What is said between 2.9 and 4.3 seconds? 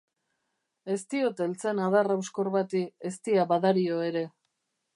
eztia badario ere.